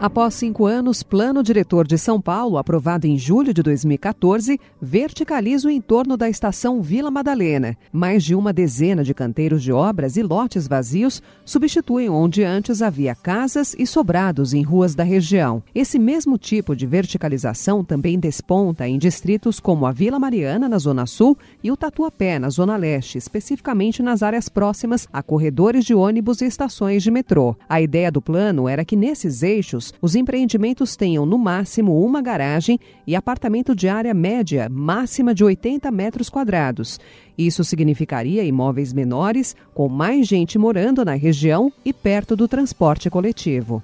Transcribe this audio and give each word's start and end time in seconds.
Após 0.00 0.34
cinco 0.34 0.64
anos, 0.64 1.02
Plano 1.02 1.42
Diretor 1.42 1.84
de 1.84 1.98
São 1.98 2.20
Paulo, 2.20 2.56
aprovado 2.56 3.04
em 3.08 3.18
julho 3.18 3.52
de 3.52 3.64
2014, 3.64 4.60
verticaliza 4.80 5.66
o 5.66 5.70
entorno 5.72 6.16
da 6.16 6.28
estação 6.28 6.80
Vila 6.80 7.10
Madalena. 7.10 7.76
Mais 7.92 8.22
de 8.22 8.32
uma 8.32 8.52
dezena 8.52 9.02
de 9.02 9.12
canteiros 9.12 9.60
de 9.60 9.72
obras 9.72 10.16
e 10.16 10.22
lotes 10.22 10.68
vazios 10.68 11.20
substituem 11.44 12.08
onde 12.08 12.44
antes 12.44 12.80
havia 12.80 13.12
casas 13.12 13.74
e 13.76 13.84
sobrados 13.84 14.54
em 14.54 14.62
ruas 14.62 14.94
da 14.94 15.02
região. 15.02 15.64
Esse 15.74 15.98
mesmo 15.98 16.38
tipo 16.38 16.76
de 16.76 16.86
verticalização 16.86 17.82
também 17.82 18.20
desponta 18.20 18.86
em 18.86 18.98
distritos 18.98 19.58
como 19.58 19.84
a 19.84 19.90
Vila 19.90 20.20
Mariana, 20.20 20.68
na 20.68 20.78
Zona 20.78 21.06
Sul, 21.06 21.36
e 21.60 21.72
o 21.72 21.76
Tatuapé, 21.76 22.38
na 22.38 22.50
Zona 22.50 22.76
Leste, 22.76 23.18
especificamente 23.18 24.00
nas 24.00 24.22
áreas 24.22 24.48
próximas 24.48 25.08
a 25.12 25.24
corredores 25.24 25.84
de 25.84 25.92
ônibus 25.92 26.40
e 26.40 26.44
estações 26.44 27.02
de 27.02 27.10
metrô. 27.10 27.56
A 27.68 27.80
ideia 27.80 28.12
do 28.12 28.22
plano 28.22 28.68
era 28.68 28.84
que 28.84 28.94
nesses 28.94 29.42
eixos 29.42 29.87
os 30.00 30.14
empreendimentos 30.14 30.96
tenham 30.96 31.24
no 31.24 31.38
máximo 31.38 32.04
uma 32.04 32.20
garagem 32.20 32.78
e 33.06 33.14
apartamento 33.14 33.74
de 33.74 33.88
área 33.88 34.14
média 34.14 34.68
máxima 34.70 35.34
de 35.34 35.44
80 35.44 35.90
metros 35.90 36.28
quadrados. 36.28 36.98
Isso 37.36 37.62
significaria 37.62 38.42
imóveis 38.42 38.92
menores, 38.92 39.54
com 39.72 39.88
mais 39.88 40.26
gente 40.26 40.58
morando 40.58 41.04
na 41.04 41.14
região 41.14 41.72
e 41.84 41.92
perto 41.92 42.34
do 42.34 42.48
transporte 42.48 43.08
coletivo. 43.08 43.82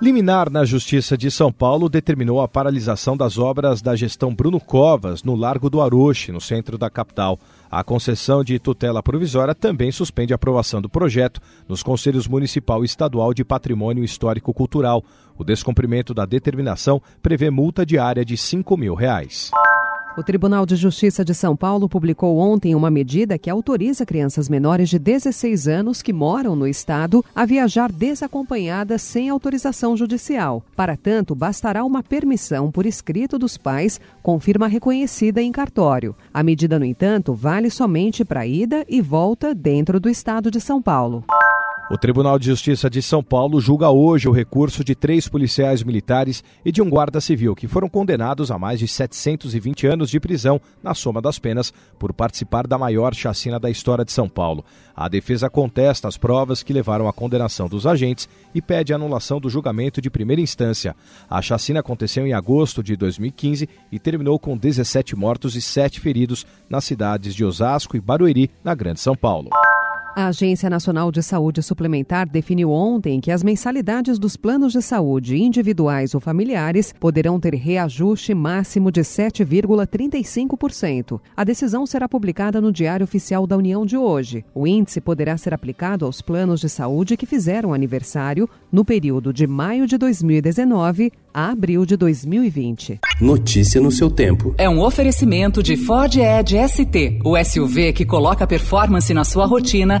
Liminar 0.00 0.50
na 0.50 0.62
Justiça 0.62 1.16
de 1.16 1.30
São 1.30 1.50
Paulo 1.50 1.88
determinou 1.88 2.42
a 2.42 2.48
paralisação 2.48 3.16
das 3.16 3.38
obras 3.38 3.80
da 3.80 3.96
gestão 3.96 4.34
Bruno 4.34 4.60
Covas 4.60 5.22
no 5.22 5.34
Largo 5.34 5.70
do 5.70 5.80
Aroche, 5.80 6.30
no 6.30 6.40
centro 6.40 6.76
da 6.76 6.90
capital. 6.90 7.40
A 7.70 7.82
concessão 7.82 8.44
de 8.44 8.58
tutela 8.58 9.02
provisória 9.02 9.54
também 9.54 9.90
suspende 9.90 10.34
a 10.34 10.36
aprovação 10.36 10.82
do 10.82 10.88
projeto 10.90 11.40
nos 11.66 11.82
Conselhos 11.82 12.28
Municipal 12.28 12.82
e 12.82 12.86
Estadual 12.86 13.32
de 13.32 13.42
Patrimônio 13.42 14.04
Histórico 14.04 14.52
Cultural. 14.52 15.02
O 15.38 15.42
descumprimento 15.42 16.12
da 16.12 16.26
determinação 16.26 17.00
prevê 17.22 17.48
multa 17.50 17.84
diária 17.86 18.22
de 18.22 18.36
5 18.36 18.76
mil 18.76 18.94
reais. 18.94 19.50
O 20.16 20.22
Tribunal 20.22 20.64
de 20.64 20.76
Justiça 20.76 21.22
de 21.22 21.34
São 21.34 21.54
Paulo 21.54 21.90
publicou 21.90 22.38
ontem 22.38 22.74
uma 22.74 22.90
medida 22.90 23.36
que 23.36 23.50
autoriza 23.50 24.06
crianças 24.06 24.48
menores 24.48 24.88
de 24.88 24.98
16 24.98 25.68
anos 25.68 26.00
que 26.00 26.10
moram 26.10 26.56
no 26.56 26.66
estado 26.66 27.22
a 27.34 27.44
viajar 27.44 27.92
desacompanhadas 27.92 29.02
sem 29.02 29.28
autorização 29.28 29.94
judicial. 29.94 30.64
Para 30.74 30.96
tanto, 30.96 31.34
bastará 31.34 31.84
uma 31.84 32.02
permissão 32.02 32.72
por 32.72 32.86
escrito 32.86 33.38
dos 33.38 33.58
pais 33.58 34.00
com 34.22 34.40
firma 34.40 34.66
reconhecida 34.66 35.42
em 35.42 35.52
cartório. 35.52 36.16
A 36.32 36.42
medida, 36.42 36.78
no 36.78 36.86
entanto, 36.86 37.34
vale 37.34 37.68
somente 37.68 38.24
para 38.24 38.46
ida 38.46 38.86
e 38.88 39.02
volta 39.02 39.54
dentro 39.54 40.00
do 40.00 40.08
estado 40.08 40.50
de 40.50 40.62
São 40.62 40.80
Paulo. 40.80 41.24
O 41.88 41.96
Tribunal 41.96 42.36
de 42.36 42.46
Justiça 42.46 42.90
de 42.90 43.00
São 43.00 43.22
Paulo 43.22 43.60
julga 43.60 43.88
hoje 43.90 44.28
o 44.28 44.32
recurso 44.32 44.82
de 44.82 44.92
três 44.92 45.28
policiais 45.28 45.84
militares 45.84 46.42
e 46.64 46.72
de 46.72 46.82
um 46.82 46.90
guarda 46.90 47.20
civil 47.20 47.54
que 47.54 47.68
foram 47.68 47.88
condenados 47.88 48.50
a 48.50 48.58
mais 48.58 48.80
de 48.80 48.88
720 48.88 49.86
anos 49.86 50.10
de 50.10 50.18
prisão 50.18 50.60
na 50.82 50.94
soma 50.94 51.22
das 51.22 51.38
penas 51.38 51.72
por 51.96 52.12
participar 52.12 52.66
da 52.66 52.76
maior 52.76 53.14
chacina 53.14 53.60
da 53.60 53.70
história 53.70 54.04
de 54.04 54.10
São 54.10 54.28
Paulo. 54.28 54.64
A 54.96 55.08
defesa 55.08 55.48
contesta 55.48 56.08
as 56.08 56.18
provas 56.18 56.60
que 56.60 56.72
levaram 56.72 57.06
à 57.06 57.12
condenação 57.12 57.68
dos 57.68 57.86
agentes 57.86 58.28
e 58.52 58.60
pede 58.60 58.92
a 58.92 58.96
anulação 58.96 59.40
do 59.40 59.48
julgamento 59.48 60.00
de 60.00 60.10
primeira 60.10 60.42
instância. 60.42 60.96
A 61.30 61.40
chacina 61.40 61.78
aconteceu 61.78 62.26
em 62.26 62.32
agosto 62.32 62.82
de 62.82 62.96
2015 62.96 63.68
e 63.92 63.98
terminou 64.00 64.40
com 64.40 64.56
17 64.56 65.14
mortos 65.14 65.54
e 65.54 65.62
7 65.62 66.00
feridos 66.00 66.44
nas 66.68 66.82
cidades 66.82 67.32
de 67.32 67.44
Osasco 67.44 67.96
e 67.96 68.00
Barueri, 68.00 68.50
na 68.64 68.74
Grande 68.74 68.98
São 68.98 69.14
Paulo. 69.14 69.50
A 70.18 70.28
Agência 70.28 70.70
Nacional 70.70 71.12
de 71.12 71.22
Saúde 71.22 71.62
Suplementar 71.62 72.26
definiu 72.26 72.70
ontem 72.70 73.20
que 73.20 73.30
as 73.30 73.42
mensalidades 73.42 74.18
dos 74.18 74.34
planos 74.34 74.72
de 74.72 74.80
saúde 74.80 75.36
individuais 75.36 76.14
ou 76.14 76.20
familiares 76.22 76.94
poderão 76.98 77.38
ter 77.38 77.54
reajuste 77.54 78.32
máximo 78.32 78.90
de 78.90 79.02
7,35%. 79.02 81.20
A 81.36 81.44
decisão 81.44 81.84
será 81.84 82.08
publicada 82.08 82.62
no 82.62 82.72
Diário 82.72 83.04
Oficial 83.04 83.46
da 83.46 83.58
União 83.58 83.84
de 83.84 83.98
hoje. 83.98 84.42
O 84.54 84.66
índice 84.66 85.02
poderá 85.02 85.36
ser 85.36 85.52
aplicado 85.52 86.06
aos 86.06 86.22
planos 86.22 86.60
de 86.60 86.70
saúde 86.70 87.14
que 87.14 87.26
fizeram 87.26 87.74
aniversário 87.74 88.48
no 88.72 88.86
período 88.86 89.34
de 89.34 89.46
maio 89.46 89.86
de 89.86 89.98
2019 89.98 91.12
a 91.34 91.50
abril 91.50 91.84
de 91.84 91.98
2020. 91.98 93.00
Notícia 93.20 93.82
no 93.82 93.92
seu 93.92 94.10
tempo. 94.10 94.54
É 94.56 94.66
um 94.66 94.80
oferecimento 94.80 95.62
de 95.62 95.76
Ford 95.76 96.16
Edge 96.16 96.56
ST, 96.66 97.20
o 97.22 97.36
SUV 97.44 97.92
que 97.92 98.06
coloca 98.06 98.46
performance 98.46 99.12
na 99.12 99.22
sua 99.22 99.44
rotina 99.44 100.00